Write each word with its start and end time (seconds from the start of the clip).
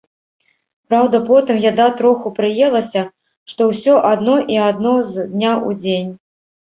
Праўда, 0.93 1.19
потым 1.27 1.59
яда 1.71 1.85
троху 1.99 2.27
прыелася, 2.39 3.03
што 3.53 3.61
ўсё 3.73 3.93
адно 4.13 4.35
і 4.55 4.59
адно 4.69 4.95
з 5.11 5.29
дня 5.35 5.53
ў 5.67 5.83
дзень. 5.85 6.11